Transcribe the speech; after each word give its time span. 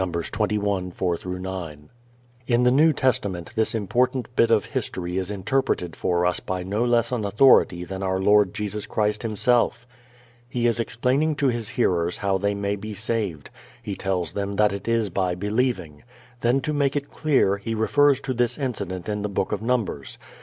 21:4 0.01 1.39
9). 1.39 1.89
In 2.47 2.63
the 2.63 2.71
New 2.71 2.91
Testament 2.91 3.51
this 3.55 3.75
important 3.75 4.35
bit 4.35 4.49
of 4.49 4.65
history 4.65 5.19
is 5.19 5.29
interpreted 5.29 5.95
for 5.95 6.25
us 6.25 6.39
by 6.39 6.63
no 6.63 6.83
less 6.83 7.11
an 7.11 7.23
authority 7.23 7.83
than 7.85 8.01
our 8.01 8.19
Lord 8.19 8.51
Jesus 8.51 8.87
Christ 8.87 9.21
Himself. 9.21 9.85
He 10.49 10.65
is 10.65 10.79
explaining 10.79 11.35
to 11.35 11.49
His 11.49 11.69
hearers 11.69 12.17
how 12.17 12.39
they 12.39 12.55
may 12.55 12.75
be 12.75 12.95
saved. 12.95 13.51
He 13.83 13.93
tells 13.93 14.33
them 14.33 14.55
that 14.55 14.73
it 14.73 14.87
is 14.87 15.11
by 15.11 15.35
believing. 15.35 16.01
Then 16.39 16.61
to 16.61 16.73
make 16.73 16.95
it 16.95 17.11
clear 17.11 17.57
He 17.57 17.75
refers 17.75 18.19
to 18.21 18.33
this 18.33 18.57
incident 18.57 19.07
in 19.07 19.21
the 19.21 19.29
Book 19.29 19.51
of 19.51 19.61
Numbers. 19.61 20.17